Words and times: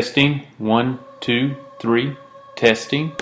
Testing. 0.00 0.46
One, 0.56 0.98
two, 1.20 1.54
three. 1.78 2.16
Testing. 2.56 3.12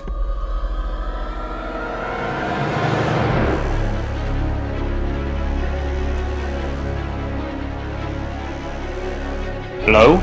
Hello? 9.83 10.22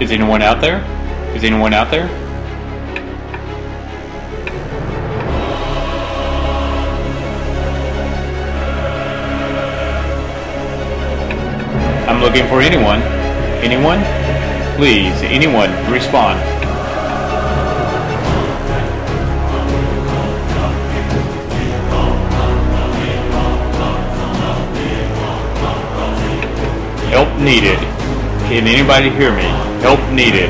Is 0.00 0.10
anyone 0.10 0.42
out 0.42 0.60
there? 0.60 0.82
Is 1.36 1.44
anyone 1.44 1.72
out 1.72 1.92
there? 1.92 2.08
I'm 12.08 12.20
looking 12.20 12.48
for 12.48 12.60
anyone. 12.60 13.00
Anyone? 13.62 14.47
Please, 14.78 15.22
anyone, 15.22 15.70
respond. 15.90 16.38
Help 27.10 27.40
needed. 27.40 27.76
Can 28.46 28.68
anybody 28.68 29.10
hear 29.10 29.34
me? 29.34 29.42
Help 29.82 29.98
needed. 30.12 30.48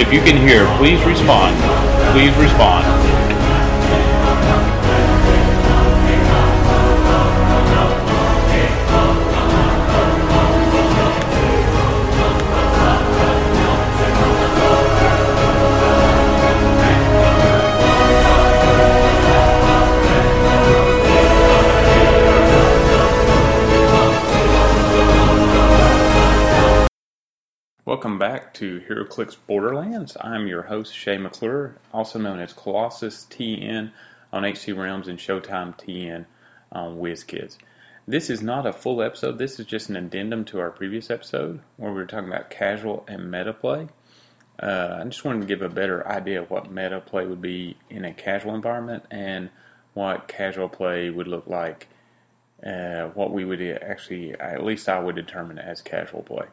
If 0.00 0.10
you 0.14 0.20
can 0.20 0.38
hear, 0.38 0.64
please 0.78 1.04
respond. 1.04 1.85
Please 2.12 2.34
respond. 2.36 3.05
Welcome 28.06 28.20
back 28.20 28.54
to 28.54 28.80
HeroClix 28.88 29.36
Borderlands. 29.48 30.16
I'm 30.20 30.46
your 30.46 30.62
host, 30.62 30.94
Shay 30.94 31.18
McClure, 31.18 31.74
also 31.92 32.20
known 32.20 32.38
as 32.38 32.52
Colossus 32.52 33.26
TN 33.28 33.90
on 34.32 34.44
HC 34.44 34.76
Realms 34.76 35.08
and 35.08 35.18
Showtime 35.18 35.76
TN 35.76 36.24
on 36.70 36.98
WizKids. 36.98 37.56
This 38.06 38.30
is 38.30 38.42
not 38.42 38.64
a 38.64 38.72
full 38.72 39.02
episode, 39.02 39.38
this 39.38 39.58
is 39.58 39.66
just 39.66 39.88
an 39.88 39.96
addendum 39.96 40.44
to 40.44 40.60
our 40.60 40.70
previous 40.70 41.10
episode 41.10 41.58
where 41.78 41.90
we 41.90 41.96
were 41.96 42.06
talking 42.06 42.28
about 42.28 42.48
casual 42.48 43.04
and 43.08 43.28
meta 43.28 43.52
play. 43.52 43.88
Uh, 44.62 44.98
I 45.00 45.04
just 45.06 45.24
wanted 45.24 45.40
to 45.40 45.46
give 45.46 45.62
a 45.62 45.68
better 45.68 46.06
idea 46.06 46.40
of 46.40 46.48
what 46.48 46.70
meta 46.70 47.00
play 47.00 47.26
would 47.26 47.42
be 47.42 47.76
in 47.90 48.04
a 48.04 48.12
casual 48.12 48.54
environment 48.54 49.02
and 49.10 49.50
what 49.94 50.28
casual 50.28 50.68
play 50.68 51.10
would 51.10 51.26
look 51.26 51.48
like, 51.48 51.88
uh, 52.64 53.08
what 53.08 53.32
we 53.32 53.44
would 53.44 53.60
actually, 53.60 54.32
at 54.34 54.64
least 54.64 54.88
I 54.88 55.00
would 55.00 55.16
determine 55.16 55.58
as 55.58 55.80
casual 55.80 56.22
play. 56.22 56.46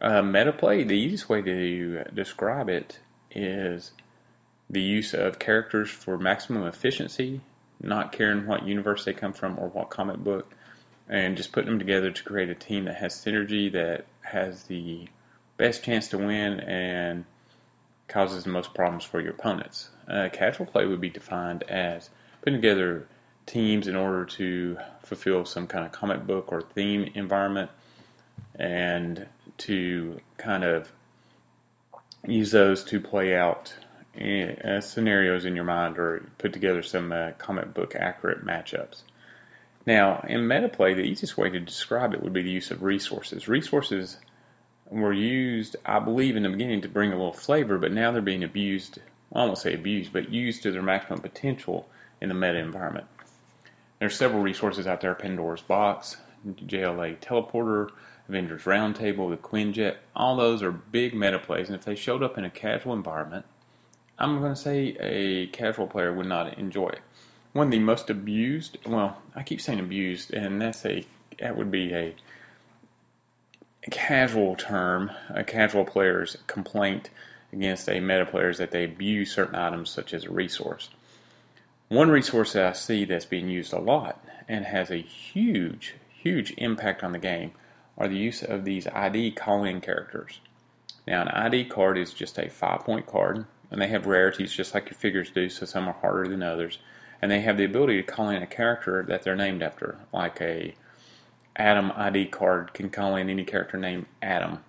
Uh, 0.00 0.22
metaplay, 0.22 0.86
the 0.86 0.94
easiest 0.94 1.28
way 1.28 1.42
to 1.42 2.04
describe 2.14 2.68
it 2.68 3.00
is 3.32 3.92
the 4.70 4.80
use 4.80 5.12
of 5.14 5.38
characters 5.38 5.90
for 5.90 6.16
maximum 6.18 6.64
efficiency, 6.64 7.40
not 7.80 8.12
caring 8.12 8.46
what 8.46 8.66
universe 8.66 9.04
they 9.04 9.12
come 9.12 9.32
from 9.32 9.58
or 9.58 9.68
what 9.68 9.90
comic 9.90 10.18
book, 10.18 10.54
and 11.08 11.36
just 11.36 11.52
putting 11.52 11.70
them 11.70 11.78
together 11.78 12.10
to 12.10 12.22
create 12.22 12.48
a 12.48 12.54
team 12.54 12.84
that 12.84 12.96
has 12.96 13.14
synergy, 13.14 13.72
that 13.72 14.06
has 14.20 14.64
the 14.64 15.08
best 15.56 15.82
chance 15.82 16.08
to 16.08 16.18
win, 16.18 16.60
and 16.60 17.24
causes 18.06 18.44
the 18.44 18.50
most 18.50 18.74
problems 18.74 19.04
for 19.04 19.20
your 19.20 19.32
opponents. 19.32 19.90
Uh, 20.06 20.28
casual 20.32 20.66
play 20.66 20.86
would 20.86 21.00
be 21.00 21.10
defined 21.10 21.62
as 21.64 22.10
putting 22.40 22.58
together 22.60 23.06
teams 23.46 23.88
in 23.88 23.96
order 23.96 24.24
to 24.24 24.78
fulfill 25.02 25.44
some 25.44 25.66
kind 25.66 25.84
of 25.84 25.90
comic 25.90 26.26
book 26.26 26.52
or 26.52 26.62
theme 26.62 27.10
environment 27.14 27.70
and 28.54 29.26
to 29.58 30.20
kind 30.36 30.64
of 30.64 30.90
use 32.26 32.50
those 32.50 32.84
to 32.84 33.00
play 33.00 33.36
out 33.36 33.74
uh, 34.20 34.80
scenarios 34.80 35.44
in 35.44 35.54
your 35.54 35.64
mind 35.64 35.98
or 35.98 36.28
put 36.38 36.52
together 36.52 36.82
some 36.82 37.12
uh, 37.12 37.32
comic 37.38 37.72
book 37.74 37.94
accurate 37.94 38.44
matchups. 38.44 39.02
Now, 39.86 40.24
in 40.28 40.40
metaplay, 40.40 40.94
the 40.94 41.02
easiest 41.02 41.38
way 41.38 41.50
to 41.50 41.60
describe 41.60 42.12
it 42.12 42.22
would 42.22 42.32
be 42.32 42.42
the 42.42 42.50
use 42.50 42.70
of 42.70 42.82
resources. 42.82 43.48
Resources 43.48 44.18
were 44.90 45.12
used, 45.12 45.76
I 45.84 45.98
believe, 45.98 46.36
in 46.36 46.42
the 46.42 46.50
beginning 46.50 46.82
to 46.82 46.88
bring 46.88 47.12
a 47.12 47.16
little 47.16 47.32
flavor, 47.32 47.78
but 47.78 47.92
now 47.92 48.10
they're 48.10 48.22
being 48.22 48.44
abused. 48.44 48.98
I 49.32 49.44
won't 49.44 49.58
say 49.58 49.74
abused, 49.74 50.12
but 50.12 50.30
used 50.30 50.62
to 50.64 50.72
their 50.72 50.82
maximum 50.82 51.20
potential 51.20 51.88
in 52.20 52.28
the 52.28 52.34
meta 52.34 52.58
environment. 52.58 53.06
There's 53.98 54.16
several 54.16 54.42
resources 54.42 54.86
out 54.86 55.00
there: 55.00 55.14
Pandora's 55.14 55.62
Box, 55.62 56.16
JLA 56.46 57.18
Teleporter, 57.18 57.90
Avengers 58.28 58.64
Roundtable, 58.64 59.30
the 59.30 59.36
Quinjet, 59.36 59.96
all 60.14 60.36
those 60.36 60.62
are 60.62 60.70
big 60.70 61.14
meta 61.14 61.38
plays, 61.38 61.68
and 61.68 61.76
if 61.76 61.84
they 61.84 61.94
showed 61.94 62.22
up 62.22 62.36
in 62.36 62.44
a 62.44 62.50
casual 62.50 62.92
environment, 62.92 63.46
I'm 64.18 64.40
going 64.40 64.54
to 64.54 64.60
say 64.60 64.96
a 65.00 65.46
casual 65.46 65.86
player 65.86 66.12
would 66.12 66.26
not 66.26 66.58
enjoy 66.58 66.88
it. 66.88 67.00
One 67.52 67.68
of 67.68 67.70
the 67.70 67.78
most 67.78 68.10
abused, 68.10 68.76
well, 68.86 69.22
I 69.34 69.42
keep 69.42 69.60
saying 69.60 69.80
abused, 69.80 70.34
and 70.34 70.60
that's 70.60 70.84
a 70.84 71.06
that 71.38 71.56
would 71.56 71.70
be 71.70 71.94
a, 71.94 72.14
casual 73.90 74.54
term, 74.56 75.10
a 75.30 75.42
casual 75.42 75.84
player's 75.84 76.36
complaint 76.46 77.08
against 77.52 77.88
a 77.88 78.00
meta 78.00 78.26
player 78.26 78.50
is 78.50 78.58
that 78.58 78.70
they 78.70 78.84
abuse 78.84 79.32
certain 79.32 79.54
items 79.54 79.88
such 79.88 80.12
as 80.12 80.24
a 80.24 80.30
resource. 80.30 80.90
One 81.88 82.10
resource 82.10 82.52
that 82.52 82.66
I 82.66 82.72
see 82.72 83.06
that's 83.06 83.24
being 83.24 83.48
used 83.48 83.72
a 83.72 83.78
lot 83.78 84.22
and 84.46 84.64
has 84.66 84.90
a 84.90 84.96
huge, 84.96 85.94
huge 86.10 86.52
impact 86.58 87.02
on 87.02 87.12
the 87.12 87.18
game 87.18 87.52
are 87.98 88.08
the 88.08 88.16
use 88.16 88.42
of 88.42 88.64
these 88.64 88.86
ID 88.86 89.32
call-in 89.32 89.80
characters. 89.80 90.40
Now, 91.06 91.22
an 91.22 91.28
ID 91.28 91.64
card 91.66 91.98
is 91.98 92.14
just 92.14 92.38
a 92.38 92.48
five-point 92.48 93.06
card, 93.06 93.44
and 93.70 93.82
they 93.82 93.88
have 93.88 94.06
rarities 94.06 94.54
just 94.54 94.74
like 94.74 94.88
your 94.88 94.98
figures 94.98 95.30
do, 95.30 95.48
so 95.48 95.66
some 95.66 95.88
are 95.88 95.94
harder 95.94 96.28
than 96.28 96.42
others. 96.42 96.78
And 97.20 97.30
they 97.30 97.40
have 97.40 97.56
the 97.56 97.64
ability 97.64 97.96
to 97.96 98.02
call 98.04 98.28
in 98.28 98.42
a 98.42 98.46
character 98.46 99.04
that 99.08 99.24
they're 99.24 99.34
named 99.34 99.62
after, 99.62 99.98
like 100.12 100.40
a 100.40 100.74
Adam 101.56 101.90
ID 101.96 102.26
card 102.26 102.72
can 102.72 102.88
call 102.88 103.16
in 103.16 103.28
any 103.28 103.44
character 103.44 103.76
named 103.76 104.06
Adam 104.22 104.62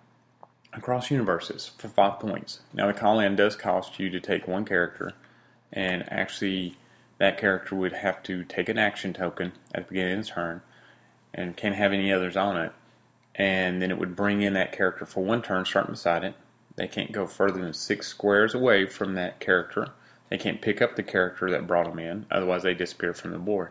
across 0.74 1.12
universes 1.12 1.72
for 1.78 1.88
five 1.88 2.20
points. 2.20 2.62
Now, 2.74 2.88
the 2.88 2.94
call 2.94 3.20
in 3.20 3.36
does 3.36 3.56
cost 3.56 4.00
you 4.00 4.10
to 4.10 4.20
take 4.20 4.48
one 4.48 4.66
character, 4.66 5.14
and 5.72 6.12
actually, 6.12 6.78
that 7.20 7.38
character 7.38 7.76
would 7.76 7.94
have 7.94 8.24
to 8.24 8.44
take 8.44 8.70
an 8.70 8.80
action 8.80 9.14
token 9.14 9.52
at 9.76 9.84
the 9.88 9.90
beginning 9.90 10.20
of 10.20 10.26
the 10.26 10.32
turn 10.32 10.62
and 11.34 11.56
can't 11.56 11.76
have 11.76 11.94
any 11.94 12.12
others 12.12 12.36
on 12.36 12.58
it 12.58 12.72
and 13.40 13.82
then 13.82 13.90
it 13.90 13.98
would 13.98 14.18
bring 14.18 14.42
in 14.42 14.54
that 14.54 14.74
character 14.74 15.06
for 15.06 15.24
one 15.24 15.42
turn, 15.42 15.66
starting 15.66 15.94
beside 15.94 16.26
it. 16.26 16.36
They 16.76 16.88
can't 16.88 17.14
go 17.14 17.26
further 17.26 17.60
than 17.60 17.74
six 17.74 18.08
squares 18.08 18.54
away 18.54 18.86
from 18.86 19.16
that 19.16 19.40
character. 19.40 19.88
They 20.30 20.38
can't 20.38 20.62
pick 20.62 20.82
up 20.82 20.96
the 20.96 21.04
character 21.04 21.50
that 21.50 21.66
brought 21.66 21.88
them 21.88 22.00
in, 22.00 22.26
otherwise 22.30 22.64
they 22.64 22.74
disappear 22.74 23.14
from 23.14 23.32
the 23.32 23.40
board. 23.40 23.70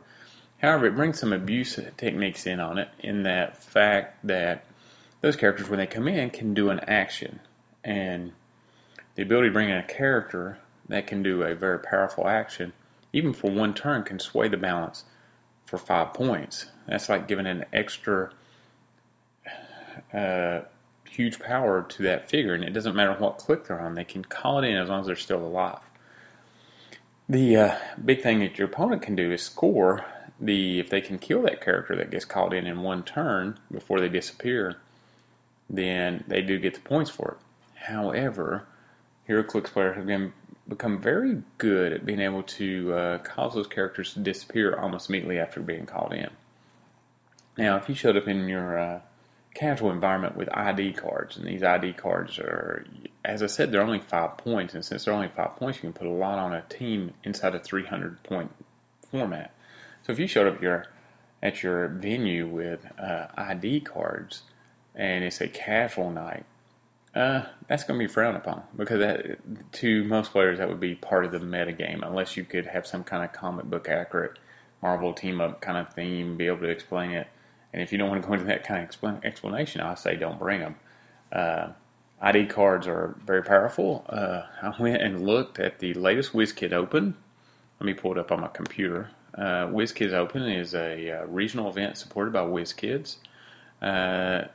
However, 0.63 0.87
it 0.87 0.97
brings 0.97 1.21
some 1.21 1.33
abuse 1.33 1.79
techniques 1.97 2.47
in 2.47 2.59
on 2.59 2.79
it, 2.79 2.89
in 2.99 3.23
that 3.25 3.63
fact 3.63 4.27
that 4.27 4.65
those 5.21 5.37
characters, 5.37 5.69
when 5.69 5.79
they 5.79 5.87
come 5.87 6.09
in, 6.09 6.31
can 6.31 6.55
do 6.55 6.71
an 6.71 6.81
action, 6.81 7.41
and 7.85 8.33
the 9.15 9.23
ability 9.23 9.49
to 9.49 9.53
bring 9.53 9.69
in 9.69 9.77
a 9.77 9.83
character 9.83 10.59
that 10.89 11.07
can 11.07 11.23
do 11.23 11.43
a 11.43 11.55
very 11.55 11.79
powerful 11.79 12.27
action, 12.27 12.73
even 13.13 13.33
for 13.33 13.51
one 13.51 13.75
turn, 13.75 14.03
can 14.03 14.19
sway 14.19 14.49
the 14.49 14.57
balance 14.57 15.05
for 15.65 15.77
five 15.77 16.15
points. 16.15 16.67
That's 16.87 17.09
like 17.09 17.29
giving 17.29 17.47
an 17.47 17.67
extra 17.73 18.33
uh, 20.13 20.61
huge 21.09 21.39
power 21.39 21.83
to 21.83 22.03
that 22.05 22.31
figure, 22.31 22.55
and 22.55 22.65
it 22.65 22.71
doesn't 22.71 22.95
matter 22.95 23.15
what 23.19 23.39
click 23.39 23.67
they're 23.67 23.81
on; 23.81 23.95
they 23.95 24.05
can 24.05 24.25
call 24.25 24.59
it 24.59 24.67
in 24.67 24.77
as 24.77 24.89
long 24.89 25.01
as 25.01 25.07
they're 25.07 25.17
still 25.17 25.45
alive. 25.45 25.81
The 27.29 27.57
uh, 27.57 27.79
big 28.03 28.23
thing 28.23 28.41
that 28.41 28.59
your 28.59 28.69
opponent 28.69 29.03
can 29.03 29.15
do 29.15 29.31
is 29.33 29.43
score 29.43 30.05
the 30.41 30.79
if 30.79 30.89
they 30.89 31.01
can 31.01 31.19
kill 31.19 31.43
that 31.43 31.61
character 31.61 31.97
that 31.97 32.11
gets 32.11 32.25
called 32.25 32.55
in 32.55 32.67
in 32.67 32.83
one 32.83 33.03
turn 33.03 33.59
before 33.71 34.01
they 34.01 34.09
disappear, 34.09 34.77
then 35.69 36.25
they 36.27 36.41
do 36.41 36.59
get 36.59 36.75
the 36.75 36.81
points 36.81 37.11
for 37.11 37.33
it. 37.33 37.81
However, 37.87 38.67
HeroClix 39.29 39.67
players 39.67 39.97
have 39.97 40.07
been, 40.07 40.33
become 40.69 41.01
very 41.01 41.43
good 41.59 41.93
at 41.93 42.07
being 42.07 42.21
able 42.21 42.43
to 42.43 42.95
uh, 42.95 43.19
cause 43.19 43.55
those 43.55 43.67
characters 43.67 44.15
to 44.15 44.21
disappear 44.21 44.77
almost 44.77 45.09
immediately 45.09 45.39
after 45.39 45.61
being 45.61 45.87
called 45.87 46.13
in. 46.13 46.31
Now, 47.57 47.77
if 47.77 47.89
you 47.89 47.95
showed 47.95 48.17
up 48.17 48.29
in 48.29 48.49
your 48.49 48.79
uh, 48.79 49.01
casual 49.59 49.91
environment 49.91 50.37
with 50.37 50.49
ID 50.57 50.93
cards, 50.93 51.37
and 51.37 51.47
these 51.47 51.63
ID 51.63 51.95
cards 51.95 52.39
are 52.39 52.87
as 53.25 53.43
I 53.43 53.47
said, 53.47 53.71
they're 53.71 53.83
only 53.83 54.01
five 54.01 54.39
points, 54.39 54.75
and 54.75 54.85
since 54.85 55.05
they're 55.05 55.15
only 55.15 55.29
five 55.29 55.57
points, 55.57 55.79
you 55.79 55.83
can 55.83 55.93
put 55.93 56.07
a 56.07 56.11
lot 56.11 56.39
on 56.39 56.55
a 56.55 56.63
team 56.63 57.13
inside 57.25 57.55
a 57.55 57.59
300 57.59 58.23
point 58.23 58.51
format. 59.11 59.55
So 60.05 60.13
if 60.13 60.19
you 60.19 60.27
showed 60.27 60.47
up 60.47 60.63
your 60.63 60.87
at 61.43 61.63
your 61.63 61.89
venue 61.89 62.49
with 62.49 62.81
uh, 62.99 63.27
ID 63.37 63.81
cards 63.81 64.43
and 64.95 65.23
it's 65.23 65.41
a 65.41 65.49
casual 65.49 66.11
night, 66.11 66.47
uh, 67.15 67.43
that's 67.69 67.85
going 67.85 68.01
to 68.01 68.07
be 68.07 68.13
frowned 68.13 68.37
upon 68.37 68.63
because 68.77 68.99
that, 68.99 69.73
to 69.73 70.05
most 70.05 70.33
players 70.33 70.59
that 70.59 70.69
would 70.69 70.81
be 70.81 70.95
part 70.95 71.25
of 71.25 71.33
the 71.33 71.39
meta 71.39 71.73
game 71.73 72.03
unless 72.03 72.37
you 72.37 72.45
could 72.45 72.67
have 72.67 72.87
some 72.87 73.05
kind 73.05 73.23
of 73.25 73.33
comic 73.33 73.67
book 73.67 73.89
accurate 73.89 74.39
Marvel 74.83 75.13
team 75.13 75.41
up 75.41 75.61
kind 75.61 75.77
of 75.77 75.93
theme, 75.93 76.37
be 76.37 76.47
able 76.47 76.61
to 76.61 76.69
explain 76.69 77.11
it. 77.11 77.29
And 77.73 77.83
if 77.83 77.93
you 77.93 77.99
don't 77.99 78.09
want 78.09 78.23
to 78.23 78.27
go 78.27 78.35
into 78.35 78.47
that 78.47 78.65
kind 78.65 78.89
of 78.89 79.25
explanation, 79.25 79.81
I 79.81 79.95
say 79.95 80.17
don't 80.17 80.39
bring 80.39 80.61
them. 80.61 80.77
Uh, 81.31 81.69
ID 82.21 82.47
cards 82.47 82.87
are 82.87 83.17
very 83.25 83.43
powerful. 83.43 84.05
Uh, 84.09 84.43
I 84.63 84.75
went 84.79 85.03
and 85.03 85.25
looked 85.25 85.59
at 85.59 85.79
the 85.79 85.95
latest 85.95 86.33
WizKid 86.33 86.73
Open. 86.73 87.17
Let 87.79 87.87
me 87.87 87.95
pull 87.95 88.13
it 88.13 88.19
up 88.19 88.33
on 88.33 88.41
my 88.41 88.49
computer. 88.49 89.11
Uh, 89.35 89.69
WizKids 89.69 90.13
Open 90.13 90.43
is 90.43 90.75
a 90.75 91.21
uh, 91.21 91.27
regional 91.27 91.69
event 91.69 91.97
supported 91.97 92.33
by 92.33 92.41
WizKids. 92.41 93.17
Uh, 93.81 94.49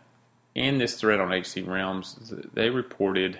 in 0.55 0.77
this 0.77 0.95
thread 0.95 1.19
on 1.19 1.31
HC 1.31 1.65
Realms, 1.65 2.33
they 2.53 2.69
reported 2.69 3.39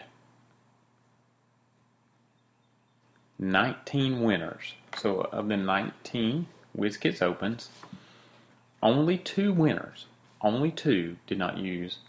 19 3.39 4.21
winners. 4.21 4.73
So, 4.97 5.21
of 5.21 5.49
the 5.49 5.57
19 5.57 6.47
WizKids 6.77 7.21
Opens, 7.21 7.69
only 8.83 9.17
two 9.17 9.53
winners, 9.53 10.05
only 10.41 10.69
two 10.69 11.15
did 11.25 11.39
not 11.39 11.57
use 11.57 11.99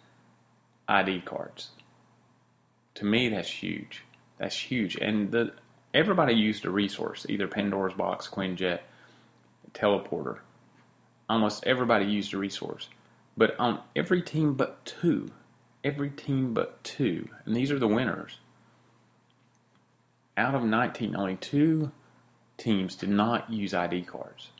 ID 0.88 1.20
cards. 1.20 1.70
To 2.96 3.04
me, 3.04 3.28
that's 3.28 3.48
huge. 3.48 4.02
That's 4.38 4.56
huge. 4.56 4.96
And 4.96 5.30
the 5.30 5.54
everybody 5.94 6.34
used 6.34 6.64
a 6.66 6.70
resource, 6.70 7.24
either 7.28 7.46
Pandora's 7.46 7.94
Box, 7.94 8.28
Quinjet, 8.28 8.80
Teleporter. 9.72 10.38
Almost 11.30 11.64
everybody 11.64 12.04
used 12.04 12.34
a 12.34 12.38
resource. 12.38 12.88
But 13.36 13.58
on 13.58 13.80
every 13.96 14.20
team 14.20 14.54
but 14.54 14.84
two, 14.84 15.30
every 15.82 16.10
team 16.10 16.54
but 16.54 16.82
two, 16.84 17.28
and 17.44 17.56
these 17.56 17.70
are 17.70 17.78
the 17.78 17.88
winners. 17.88 18.38
Out 20.36 20.54
of 20.54 20.64
19, 20.64 21.14
only 21.16 21.36
two 21.36 21.92
teams 22.56 22.96
did 22.96 23.08
not 23.08 23.50
use 23.50 23.72
ID 23.72 24.02
cards. 24.02 24.50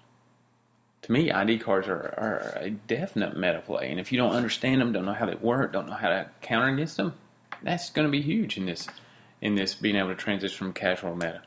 To 1.05 1.13
me, 1.13 1.31
ID 1.31 1.59
cards 1.59 1.87
are, 1.89 2.15
are 2.17 2.59
a 2.61 2.71
definite 2.71 3.37
meta 3.37 3.61
play, 3.61 3.91
and 3.91 4.01
if 4.01 4.11
you 4.11 4.19
don't 4.19 4.35
understand 4.35 4.81
them, 4.81 4.93
don't 4.93 5.05
know 5.05 5.13
how 5.13 5.27
they 5.27 5.35
work, 5.35 5.73
don't 5.73 5.87
know 5.87 5.95
how 5.95 6.09
to 6.09 6.31
counter 6.41 6.69
against 6.69 6.97
them, 6.97 7.15
that's 7.63 7.91
going 7.91 8.07
to 8.07 8.11
be 8.11 8.23
huge 8.23 8.57
in 8.57 8.67
this 8.67 8.89
in 9.41 9.55
this 9.55 9.75
being 9.75 9.97
able 9.97 10.09
to 10.09 10.15
transition 10.15 10.57
from 10.57 10.73
casual 10.73 11.15
meta. 11.15 11.43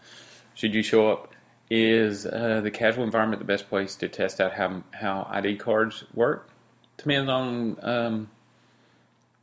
Should 0.53 0.75
you 0.75 0.83
show 0.83 1.11
up? 1.11 1.33
Is 1.69 2.25
uh, 2.25 2.61
the 2.63 2.71
casual 2.71 3.03
environment 3.03 3.39
the 3.39 3.45
best 3.45 3.67
place 3.67 3.95
to 3.97 4.07
test 4.07 4.39
out 4.39 4.53
how 4.53 4.83
how 4.91 5.27
ID 5.29 5.57
cards 5.57 6.05
work? 6.13 6.49
depends 6.97 7.29
on 7.29 7.77
um, 7.81 8.29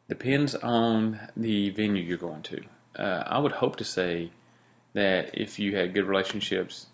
depends 0.08 0.54
on 0.56 1.20
the 1.36 1.70
venue 1.70 2.02
you're 2.02 2.18
going 2.18 2.42
to. 2.42 2.62
Uh, 2.96 3.24
I 3.26 3.38
would 3.38 3.52
hope 3.52 3.76
to 3.76 3.84
say 3.84 4.30
that 4.92 5.30
if 5.34 5.58
you 5.58 5.76
had 5.76 5.94
good 5.94 6.04
relationships 6.04 6.86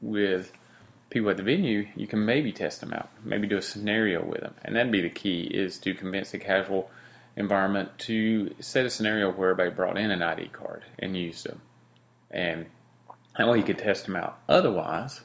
with 0.00 0.52
people 1.10 1.30
at 1.30 1.36
the 1.36 1.42
venue, 1.42 1.88
you 1.96 2.06
can 2.06 2.24
maybe 2.24 2.52
test 2.52 2.80
them 2.80 2.92
out, 2.92 3.08
maybe 3.24 3.46
do 3.46 3.56
a 3.56 3.62
scenario 3.62 4.24
with 4.24 4.40
them, 4.40 4.54
and 4.64 4.76
that'd 4.76 4.92
be 4.92 5.00
the 5.00 5.10
key: 5.10 5.42
is 5.42 5.78
to 5.78 5.94
convince 5.94 6.30
the 6.30 6.38
casual 6.38 6.90
environment 7.36 7.90
to 7.98 8.54
set 8.60 8.86
a 8.86 8.90
scenario 8.90 9.30
where 9.30 9.50
everybody 9.50 9.74
brought 9.74 9.98
in 9.98 10.10
an 10.10 10.22
ID 10.22 10.48
card 10.48 10.84
and 10.98 11.16
used 11.16 11.44
them, 11.44 11.60
and 12.30 12.66
that 13.36 13.48
way 13.48 13.58
you 13.58 13.64
could 13.64 13.78
test 13.78 14.06
them 14.06 14.16
out. 14.16 14.38
Otherwise, 14.48 15.20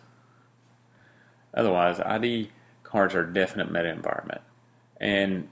otherwise 1.53 1.99
ID 1.99 2.49
cards 2.93 3.15
are 3.15 3.27
a 3.27 3.33
definite 3.33 3.71
meta 3.71 3.89
environment. 3.89 4.41
And 5.01 5.49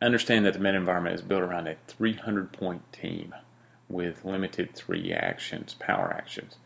understand 0.00 0.46
that 0.46 0.54
the 0.54 0.60
meta 0.60 0.76
environment 0.76 1.16
is 1.16 1.22
built 1.22 1.42
around 1.42 1.66
a 1.66 1.76
300 1.88 2.52
point 2.52 2.92
team 2.92 3.34
with 3.88 4.24
limited 4.24 4.74
three 4.74 5.12
actions, 5.12 5.74
power 5.74 6.14
actions. 6.16 6.56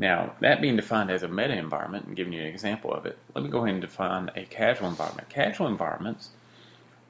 Now, 0.00 0.32
that 0.40 0.62
being 0.62 0.76
defined 0.76 1.10
as 1.10 1.22
a 1.22 1.28
meta 1.28 1.54
environment, 1.54 2.06
and 2.06 2.16
giving 2.16 2.32
you 2.32 2.40
an 2.40 2.46
example 2.46 2.90
of 2.90 3.04
it, 3.04 3.18
let 3.34 3.44
me 3.44 3.50
go 3.50 3.58
ahead 3.58 3.74
and 3.74 3.82
define 3.82 4.30
a 4.34 4.44
casual 4.44 4.88
environment. 4.88 5.28
Casual 5.28 5.66
environments 5.66 6.30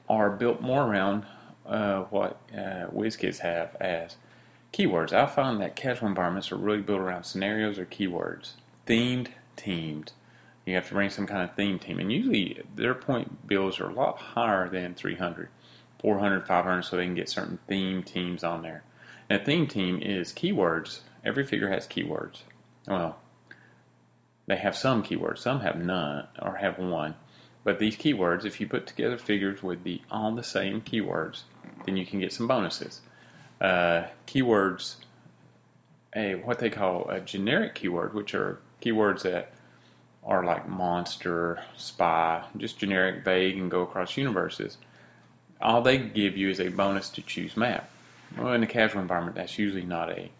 are 0.09 0.29
built 0.29 0.59
more 0.59 0.83
around 0.83 1.25
uh, 1.65 2.01
what 2.09 2.41
uh, 2.53 2.87
WizKids 2.93 3.39
have 3.39 3.77
as 3.79 4.17
keywords. 4.73 5.13
I 5.13 5.25
find 5.25 5.61
that 5.61 5.77
casual 5.77 6.09
environments 6.09 6.51
are 6.51 6.57
really 6.57 6.81
built 6.81 6.99
around 6.99 7.23
scenarios 7.23 7.79
or 7.79 7.85
keywords, 7.85 8.55
themed, 8.85 9.29
teamed, 9.55 10.11
you 10.65 10.75
have 10.75 10.87
to 10.89 10.93
bring 10.93 11.09
some 11.09 11.27
kind 11.27 11.49
of 11.49 11.55
theme 11.55 11.79
team. 11.79 11.97
And 11.97 12.11
usually 12.11 12.61
their 12.75 12.93
point 12.93 13.47
bills 13.47 13.79
are 13.79 13.89
a 13.89 13.93
lot 13.93 14.17
higher 14.17 14.67
than 14.67 14.95
300, 14.95 15.47
400, 15.99 16.45
500, 16.45 16.81
so 16.81 16.97
they 16.97 17.05
can 17.05 17.15
get 17.15 17.29
certain 17.29 17.57
theme 17.67 18.03
teams 18.03 18.43
on 18.43 18.61
there. 18.61 18.83
And 19.29 19.41
a 19.41 19.45
theme 19.45 19.65
team 19.65 20.01
is 20.01 20.33
keywords. 20.33 20.99
Every 21.23 21.45
figure 21.45 21.69
has 21.69 21.87
keywords. 21.87 22.41
Well, 22.87 23.17
they 24.47 24.57
have 24.57 24.75
some 24.75 25.03
keywords. 25.03 25.39
Some 25.39 25.61
have 25.61 25.81
none 25.81 26.27
or 26.41 26.55
have 26.55 26.77
one. 26.77 27.15
But 27.63 27.79
these 27.79 27.95
keywords, 27.95 28.43
if 28.45 28.59
you 28.59 28.67
put 28.67 28.87
together 28.87 29.17
figures 29.17 29.61
with 29.61 29.83
the 29.83 30.01
all 30.09 30.31
the 30.31 30.43
same 30.43 30.81
keywords, 30.81 31.43
then 31.85 31.95
you 31.95 32.05
can 32.05 32.19
get 32.19 32.33
some 32.33 32.47
bonuses. 32.47 33.01
Uh, 33.59 34.05
keywords, 34.25 34.95
a 36.15 36.35
what 36.35 36.59
they 36.59 36.69
call 36.69 37.07
a 37.09 37.19
generic 37.19 37.75
keyword, 37.75 38.13
which 38.13 38.33
are 38.33 38.59
keywords 38.81 39.21
that 39.21 39.53
are 40.23 40.43
like 40.43 40.67
monster, 40.67 41.63
spy, 41.77 42.43
just 42.57 42.79
generic, 42.79 43.23
vague, 43.23 43.57
and 43.57 43.69
go 43.69 43.81
across 43.81 44.17
universes. 44.17 44.77
All 45.61 45.81
they 45.81 45.97
give 45.99 46.35
you 46.35 46.49
is 46.49 46.59
a 46.59 46.69
bonus 46.69 47.09
to 47.11 47.21
choose 47.21 47.55
map. 47.55 47.89
Well, 48.37 48.53
in 48.53 48.63
a 48.63 48.67
casual 48.67 49.01
environment, 49.01 49.35
that's 49.35 49.59
usually 49.59 49.83
not 49.83 50.09
a 50.09 50.31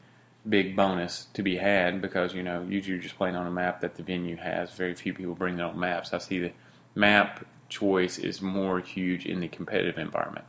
big 0.48 0.76
bonus 0.76 1.28
to 1.34 1.44
be 1.44 1.58
had 1.58 2.02
because 2.02 2.34
you 2.34 2.44
know 2.44 2.66
usually 2.68 2.94
you're 2.94 3.04
just 3.04 3.18
playing 3.18 3.36
on 3.36 3.48
a 3.48 3.52
map 3.52 3.82
that 3.82 3.96
the 3.96 4.04
venue 4.04 4.36
has. 4.38 4.72
Very 4.72 4.94
few 4.96 5.14
people 5.14 5.36
bring 5.36 5.58
their 5.58 5.68
own 5.68 5.80
maps. 5.80 6.14
I 6.14 6.18
see 6.18 6.40
the 6.40 6.52
map 6.96 7.46
choice 7.70 8.18
is 8.18 8.42
more 8.42 8.80
huge 8.80 9.26
in 9.26 9.40
the 9.40 9.48
competitive 9.48 9.98
environment, 9.98 10.46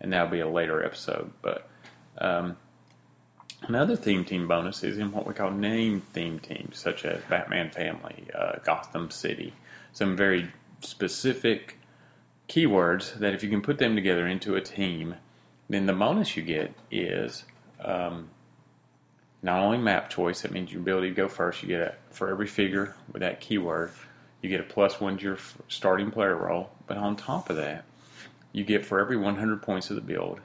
and 0.00 0.12
that'll 0.12 0.28
be 0.28 0.40
a 0.40 0.48
later 0.48 0.84
episode. 0.84 1.32
But 1.42 1.68
um, 2.18 2.56
Another 3.62 3.94
theme 3.94 4.24
team 4.24 4.48
bonus 4.48 4.82
is 4.82 4.96
in 4.96 5.12
what 5.12 5.26
we 5.26 5.34
call 5.34 5.50
name 5.50 6.00
theme 6.12 6.38
teams, 6.38 6.78
such 6.78 7.04
as 7.04 7.22
Batman 7.28 7.70
Family, 7.70 8.26
uh, 8.34 8.52
Gotham 8.64 9.10
City. 9.10 9.52
Some 9.92 10.16
very 10.16 10.50
specific 10.80 11.78
keywords 12.48 13.14
that 13.18 13.34
if 13.34 13.42
you 13.42 13.50
can 13.50 13.60
put 13.60 13.78
them 13.78 13.94
together 13.94 14.26
into 14.26 14.56
a 14.56 14.62
team, 14.62 15.16
then 15.68 15.86
the 15.86 15.92
bonus 15.92 16.36
you 16.36 16.42
get 16.42 16.74
is 16.90 17.44
um, 17.84 18.30
not 19.42 19.60
only 19.60 19.78
map 19.78 20.10
choice, 20.10 20.42
that 20.42 20.52
means 20.52 20.72
your 20.72 20.82
ability 20.82 21.08
to 21.08 21.14
go 21.14 21.28
first. 21.28 21.62
You 21.62 21.68
get 21.68 21.80
a, 21.80 21.94
for 22.10 22.28
every 22.28 22.46
figure 22.46 22.94
with 23.12 23.20
that 23.20 23.40
keyword, 23.40 23.92
you 24.42 24.48
get 24.48 24.60
a 24.60 24.64
plus 24.64 25.00
one 25.00 25.16
to 25.18 25.22
your 25.22 25.38
starting 25.68 26.10
player 26.10 26.36
roll. 26.36 26.70
But 26.86 26.96
on 26.96 27.16
top 27.16 27.50
of 27.50 27.56
that, 27.56 27.84
you 28.52 28.64
get 28.64 28.84
for 28.84 29.00
every 29.00 29.16
100 29.16 29.62
points 29.62 29.90
of 29.90 29.96
the 29.96 30.02
build, 30.02 30.40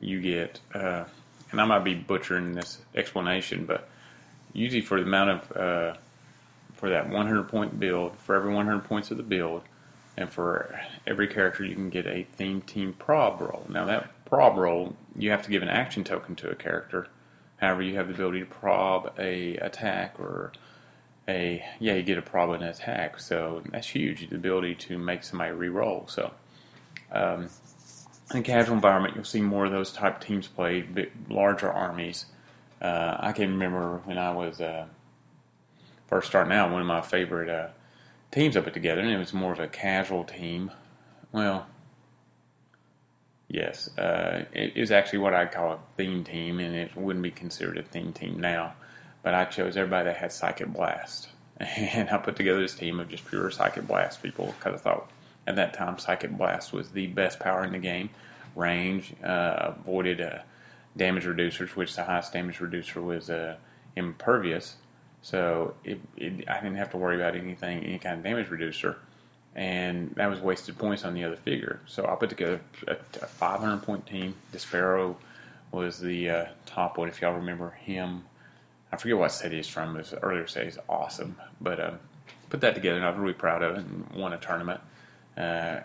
you 0.00 0.20
get. 0.20 0.60
Uh, 0.72 1.04
and 1.50 1.60
I 1.60 1.64
might 1.64 1.84
be 1.84 1.94
butchering 1.94 2.54
this 2.54 2.78
explanation, 2.94 3.66
but 3.66 3.88
usually 4.52 4.80
for 4.80 4.98
the 4.98 5.06
amount 5.06 5.30
of 5.30 5.56
uh, 5.56 5.94
for 6.74 6.90
that 6.90 7.08
100 7.08 7.48
point 7.48 7.78
build, 7.78 8.18
for 8.18 8.34
every 8.34 8.52
100 8.52 8.84
points 8.84 9.10
of 9.10 9.16
the 9.16 9.22
build, 9.22 9.62
and 10.16 10.30
for 10.30 10.78
every 11.06 11.26
character, 11.28 11.64
you 11.64 11.74
can 11.74 11.90
get 11.90 12.06
a 12.06 12.24
theme 12.24 12.60
team 12.62 12.92
prob 12.92 13.40
roll. 13.40 13.66
Now 13.68 13.84
that 13.86 14.24
prob 14.24 14.56
roll, 14.56 14.96
you 15.16 15.30
have 15.30 15.42
to 15.42 15.50
give 15.50 15.62
an 15.62 15.68
action 15.68 16.04
token 16.04 16.34
to 16.36 16.50
a 16.50 16.54
character. 16.54 17.08
However, 17.56 17.82
you 17.82 17.96
have 17.96 18.08
the 18.08 18.14
ability 18.14 18.40
to 18.40 18.46
prob 18.46 19.12
a 19.18 19.56
attack 19.56 20.20
or 20.20 20.52
a 21.28 21.64
yeah, 21.80 21.94
you 21.94 22.02
get 22.02 22.18
a 22.18 22.22
prob 22.22 22.50
an 22.50 22.62
attack. 22.62 23.18
So 23.18 23.62
that's 23.70 23.88
huge. 23.88 24.28
The 24.28 24.36
ability 24.36 24.74
to 24.76 24.98
make 24.98 25.22
somebody 25.22 25.52
re-roll. 25.52 26.06
So. 26.08 26.32
Um, 27.12 27.48
in 28.32 28.40
a 28.40 28.42
casual 28.42 28.74
environment, 28.74 29.14
you'll 29.14 29.24
see 29.24 29.40
more 29.40 29.66
of 29.66 29.72
those 29.72 29.92
type 29.92 30.20
teams 30.20 30.48
played, 30.48 30.94
big, 30.94 31.12
larger 31.28 31.70
armies. 31.70 32.26
Uh, 32.80 33.16
I 33.18 33.32
can 33.32 33.52
remember 33.52 34.00
when 34.04 34.18
I 34.18 34.32
was 34.32 34.60
uh, 34.60 34.86
first 36.08 36.28
starting 36.28 36.52
out, 36.52 36.70
one 36.70 36.80
of 36.80 36.86
my 36.86 37.00
favorite 37.00 37.48
uh, 37.48 37.68
teams 38.30 38.56
I 38.56 38.60
put 38.60 38.74
together, 38.74 39.00
and 39.00 39.10
it 39.10 39.18
was 39.18 39.32
more 39.32 39.52
of 39.52 39.60
a 39.60 39.68
casual 39.68 40.24
team. 40.24 40.72
Well, 41.32 41.66
yes, 43.48 43.88
uh, 43.98 44.44
it 44.52 44.76
is 44.76 44.90
actually 44.90 45.20
what 45.20 45.34
I'd 45.34 45.52
call 45.52 45.72
a 45.72 45.78
theme 45.96 46.24
team, 46.24 46.58
and 46.58 46.74
it 46.74 46.96
wouldn't 46.96 47.22
be 47.22 47.30
considered 47.30 47.78
a 47.78 47.82
theme 47.82 48.12
team 48.12 48.40
now. 48.40 48.74
But 49.22 49.34
I 49.34 49.44
chose 49.44 49.76
everybody 49.76 50.04
that 50.04 50.16
had 50.16 50.32
Psychic 50.32 50.68
Blast, 50.68 51.28
and 51.58 52.08
I 52.08 52.18
put 52.18 52.36
together 52.36 52.60
this 52.60 52.74
team 52.74 53.00
of 53.00 53.08
just 53.08 53.26
pure 53.26 53.50
Psychic 53.50 53.86
Blast 53.86 54.22
people 54.22 54.54
because 54.58 54.80
I 54.80 54.82
thought 54.82 55.10
at 55.46 55.56
that 55.56 55.74
time, 55.74 55.98
Psychic 55.98 56.36
Blast 56.36 56.72
was 56.72 56.90
the 56.90 57.06
best 57.06 57.38
power 57.38 57.64
in 57.64 57.72
the 57.72 57.78
game. 57.78 58.10
Range, 58.54 59.14
uh, 59.22 59.74
avoided 59.78 60.20
uh, 60.20 60.38
damage 60.96 61.24
reducers, 61.24 61.76
which 61.76 61.94
the 61.94 62.04
highest 62.04 62.32
damage 62.32 62.60
reducer 62.60 63.00
was 63.00 63.30
uh, 63.30 63.56
impervious. 63.94 64.76
So 65.22 65.74
it, 65.84 66.00
it, 66.16 66.48
I 66.48 66.60
didn't 66.60 66.76
have 66.76 66.90
to 66.90 66.96
worry 66.96 67.16
about 67.16 67.36
anything, 67.36 67.84
any 67.84 67.98
kind 67.98 68.18
of 68.18 68.24
damage 68.24 68.48
reducer. 68.48 68.98
And 69.56 70.10
that 70.16 70.28
was 70.28 70.40
wasted 70.40 70.76
points 70.76 71.04
on 71.04 71.14
the 71.14 71.24
other 71.24 71.36
figure. 71.36 71.80
So 71.86 72.06
I 72.06 72.14
put 72.14 72.28
together 72.28 72.60
a, 72.86 72.92
a 72.92 73.26
500 73.26 73.82
point 73.82 74.06
team. 74.06 74.34
Despero 74.52 75.16
was 75.72 75.98
the 75.98 76.30
uh, 76.30 76.44
top 76.66 76.98
one, 76.98 77.08
if 77.08 77.22
y'all 77.22 77.32
remember 77.32 77.70
him. 77.70 78.24
I 78.92 78.96
forget 78.96 79.16
what 79.16 79.32
set 79.32 79.52
he's 79.52 79.66
from. 79.66 79.94
His 79.96 80.14
earlier 80.22 80.46
set 80.46 80.64
he's 80.64 80.78
awesome. 80.88 81.36
But 81.58 81.80
uh, 81.80 81.92
put 82.50 82.60
that 82.60 82.74
together, 82.74 82.96
and 82.96 83.06
I 83.06 83.10
was 83.10 83.18
really 83.18 83.32
proud 83.32 83.62
of 83.62 83.78
it 83.78 83.84
and 83.84 84.06
won 84.14 84.34
a 84.34 84.38
tournament. 84.38 84.80
Uh, 85.36 85.80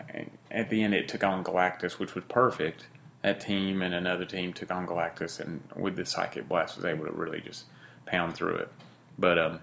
at 0.50 0.68
the 0.68 0.82
end, 0.82 0.94
it 0.94 1.08
took 1.08 1.24
on 1.24 1.42
Galactus, 1.42 1.98
which 1.98 2.14
was 2.14 2.24
perfect. 2.24 2.86
That 3.22 3.40
team 3.40 3.82
and 3.82 3.94
another 3.94 4.24
team 4.24 4.52
took 4.52 4.70
on 4.70 4.86
Galactus, 4.86 5.40
and 5.40 5.62
with 5.76 5.96
the 5.96 6.04
Psychic 6.04 6.48
Blast, 6.48 6.76
was 6.76 6.84
able 6.84 7.06
to 7.06 7.12
really 7.12 7.40
just 7.40 7.64
pound 8.04 8.34
through 8.34 8.56
it. 8.56 8.72
But 9.18 9.38
um, 9.38 9.60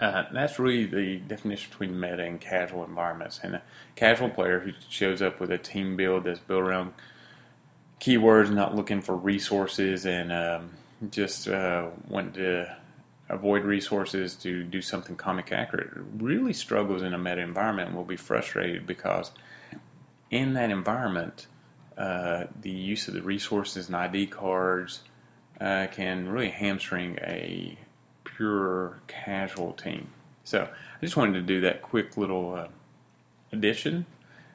uh, 0.00 0.24
that's 0.32 0.58
really 0.58 0.86
the 0.86 1.16
definition 1.16 1.70
between 1.70 1.98
meta 1.98 2.24
and 2.24 2.40
casual 2.40 2.84
environments. 2.84 3.40
And 3.42 3.56
a 3.56 3.62
casual 3.96 4.30
player 4.30 4.60
who 4.60 4.72
shows 4.88 5.22
up 5.22 5.40
with 5.40 5.50
a 5.50 5.58
team 5.58 5.96
build 5.96 6.24
that's 6.24 6.40
built 6.40 6.62
around 6.62 6.92
keywords, 8.00 8.50
not 8.50 8.74
looking 8.74 9.02
for 9.02 9.16
resources, 9.16 10.06
and 10.06 10.32
um, 10.32 10.70
just 11.10 11.48
uh, 11.48 11.88
want 12.08 12.34
to 12.34 12.76
avoid 13.28 13.64
resources 13.64 14.34
to 14.36 14.64
do 14.64 14.80
something 14.80 15.16
comic 15.16 15.52
accurate, 15.52 15.90
really 16.16 16.52
struggles 16.52 17.02
in 17.02 17.12
a 17.12 17.18
meta 17.18 17.40
environment 17.40 17.88
and 17.88 17.96
will 17.96 18.04
be 18.04 18.16
frustrated 18.16 18.86
because 18.86 19.30
in 20.30 20.54
that 20.54 20.70
environment, 20.70 21.46
uh, 21.96 22.44
the 22.60 22.70
use 22.70 23.08
of 23.08 23.14
the 23.14 23.22
resources 23.22 23.88
and 23.88 23.96
ID 23.96 24.26
cards 24.28 25.00
uh, 25.60 25.88
can 25.90 26.28
really 26.28 26.50
hamstring 26.50 27.18
a 27.22 27.76
pure 28.38 29.00
casual 29.08 29.72
team. 29.72 30.08
So 30.44 30.62
I 30.62 31.04
just 31.04 31.16
wanted 31.16 31.34
to 31.34 31.42
do 31.42 31.60
that 31.62 31.82
quick 31.82 32.16
little 32.16 32.54
uh, 32.54 32.68
addition, 33.52 34.06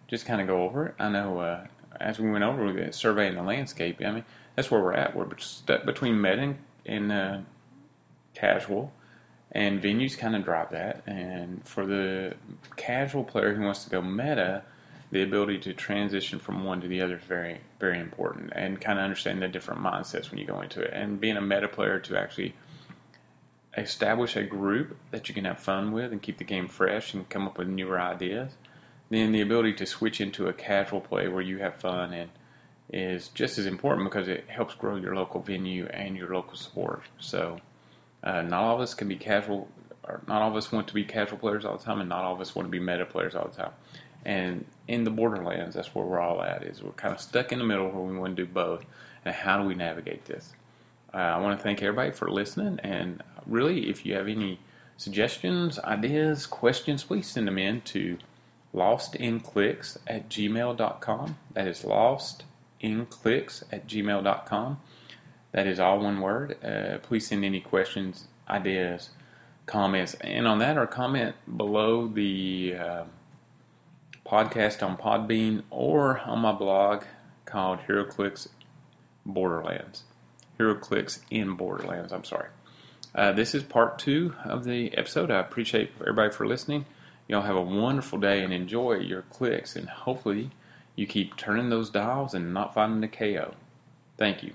just 0.07 0.25
kind 0.25 0.39
of 0.41 0.47
go 0.47 0.63
over 0.63 0.87
it. 0.87 0.95
I 0.97 1.09
know 1.09 1.39
uh, 1.39 1.67
as 1.99 2.17
we 2.17 2.31
went 2.31 2.45
over 2.45 2.71
the 2.71 2.93
surveying 2.93 3.35
the 3.35 3.43
landscape, 3.43 4.01
I 4.03 4.11
mean 4.11 4.25
that's 4.55 4.71
where 4.71 4.81
we're 4.81 4.93
at. 4.93 5.15
We're 5.15 5.37
stuck 5.37 5.85
between 5.85 6.21
meta 6.21 6.41
and, 6.41 6.57
and 6.85 7.11
uh, 7.11 7.39
casual, 8.33 8.93
and 9.51 9.81
venues 9.81 10.17
kind 10.17 10.35
of 10.35 10.45
drive 10.45 10.71
that. 10.71 11.03
And 11.05 11.63
for 11.67 11.85
the 11.85 12.35
casual 12.77 13.25
player 13.25 13.53
who 13.53 13.63
wants 13.63 13.83
to 13.83 13.89
go 13.89 14.01
meta, 14.01 14.63
the 15.11 15.21
ability 15.21 15.59
to 15.59 15.73
transition 15.73 16.39
from 16.39 16.63
one 16.63 16.81
to 16.81 16.87
the 16.87 17.01
other 17.01 17.17
is 17.17 17.23
very, 17.23 17.59
very 17.79 17.99
important, 17.99 18.53
and 18.55 18.79
kind 18.79 18.97
of 18.97 19.03
understand 19.03 19.41
the 19.41 19.47
different 19.49 19.81
mindsets 19.81 20.31
when 20.31 20.39
you 20.39 20.45
go 20.45 20.61
into 20.61 20.81
it. 20.81 20.91
And 20.93 21.19
being 21.19 21.37
a 21.37 21.41
meta 21.41 21.67
player 21.67 21.99
to 21.99 22.17
actually 22.17 22.55
establish 23.77 24.35
a 24.35 24.43
group 24.43 24.97
that 25.11 25.27
you 25.27 25.35
can 25.35 25.45
have 25.45 25.59
fun 25.59 25.91
with 25.91 26.11
and 26.11 26.21
keep 26.21 26.37
the 26.37 26.43
game 26.43 26.67
fresh 26.67 27.13
and 27.13 27.27
come 27.29 27.47
up 27.47 27.57
with 27.57 27.67
newer 27.67 27.99
ideas. 27.99 28.51
Then 29.09 29.31
the 29.31 29.41
ability 29.41 29.73
to 29.73 29.85
switch 29.85 30.21
into 30.21 30.47
a 30.47 30.53
casual 30.53 31.01
play 31.01 31.27
where 31.27 31.41
you 31.41 31.59
have 31.59 31.75
fun 31.75 32.13
and 32.13 32.29
is 32.91 33.29
just 33.29 33.57
as 33.57 33.65
important 33.65 34.05
because 34.05 34.27
it 34.27 34.47
helps 34.47 34.75
grow 34.75 34.95
your 34.95 35.15
local 35.15 35.41
venue 35.41 35.87
and 35.87 36.15
your 36.15 36.33
local 36.33 36.55
sport. 36.55 37.03
So 37.19 37.59
uh, 38.23 38.41
not 38.41 38.63
all 38.63 38.75
of 38.75 38.81
us 38.81 38.93
can 38.93 39.07
be 39.07 39.15
casual, 39.15 39.67
or 40.03 40.21
not 40.27 40.41
all 40.41 40.49
of 40.51 40.55
us 40.55 40.71
want 40.71 40.87
to 40.89 40.93
be 40.93 41.03
casual 41.03 41.39
players 41.39 41.65
all 41.65 41.77
the 41.77 41.83
time, 41.83 41.99
and 41.99 42.09
not 42.09 42.23
all 42.23 42.35
of 42.35 42.41
us 42.41 42.55
want 42.55 42.67
to 42.67 42.71
be 42.71 42.79
meta 42.79 43.05
players 43.05 43.35
all 43.35 43.47
the 43.47 43.55
time. 43.55 43.71
And 44.25 44.65
in 44.87 45.03
the 45.03 45.09
borderlands, 45.09 45.75
that's 45.75 45.93
where 45.93 46.05
we're 46.05 46.19
all 46.19 46.41
at. 46.41 46.63
Is 46.63 46.81
we're 46.81 46.91
kind 46.91 47.13
of 47.13 47.19
stuck 47.19 47.51
in 47.51 47.59
the 47.59 47.65
middle 47.65 47.89
where 47.89 48.03
we 48.03 48.17
want 48.17 48.35
to 48.35 48.45
do 48.45 48.51
both. 48.51 48.85
And 49.25 49.33
how 49.33 49.61
do 49.61 49.67
we 49.67 49.75
navigate 49.75 50.25
this? 50.25 50.53
Uh, 51.13 51.17
I 51.17 51.37
want 51.37 51.57
to 51.57 51.63
thank 51.63 51.81
everybody 51.81 52.11
for 52.11 52.29
listening. 52.29 52.79
And 52.81 53.21
really, 53.45 53.89
if 53.89 54.05
you 54.05 54.15
have 54.15 54.27
any 54.27 54.59
suggestions, 54.97 55.79
ideas, 55.79 56.47
questions, 56.47 57.03
please 57.03 57.27
send 57.27 57.47
them 57.47 57.57
in 57.57 57.81
to 57.81 58.17
lostinclicks 58.73 59.97
at 60.07 60.29
gmail.com. 60.29 61.37
That 61.53 61.67
is 61.67 61.83
lostinclicks 61.83 63.63
at 63.71 63.87
gmail.com. 63.87 64.79
That 65.51 65.67
is 65.67 65.79
all 65.79 65.99
one 65.99 66.19
word. 66.19 66.57
Uh, 66.63 66.97
please 66.97 67.27
send 67.27 67.45
any 67.45 67.59
questions, 67.59 68.27
ideas, 68.49 69.11
comments, 69.67 70.15
and 70.15 70.47
on 70.47 70.59
that 70.59 70.77
or 70.77 70.87
comment 70.87 71.35
below 71.57 72.07
the 72.07 72.75
uh, 72.75 73.03
podcast 74.25 74.81
on 74.81 74.97
Podbean 74.97 75.61
or 75.69 76.19
on 76.21 76.39
my 76.39 76.51
blog 76.51 77.03
called 77.45 77.79
HeroClix 77.87 78.47
Borderlands. 79.25 80.03
HeroClix 80.63 81.19
in 81.29 81.55
Borderlands, 81.55 82.13
I'm 82.13 82.23
sorry. 82.23 82.47
Uh, 83.13 83.31
this 83.31 83.53
is 83.53 83.63
part 83.63 83.99
two 83.99 84.33
of 84.43 84.63
the 84.63 84.95
episode. 84.97 85.29
I 85.29 85.39
appreciate 85.39 85.91
everybody 86.01 86.31
for 86.31 86.47
listening. 86.47 86.85
Y'all 87.27 87.41
have 87.41 87.55
a 87.55 87.61
wonderful 87.61 88.19
day 88.19 88.43
and 88.43 88.51
enjoy 88.53 88.93
your 88.93 89.21
clicks, 89.23 89.75
and 89.75 89.89
hopefully 89.89 90.51
you 90.95 91.05
keep 91.05 91.37
turning 91.37 91.69
those 91.69 91.89
dials 91.89 92.33
and 92.33 92.53
not 92.53 92.73
finding 92.73 93.01
the 93.01 93.07
KO. 93.07 93.53
Thank 94.17 94.43
you. 94.43 94.53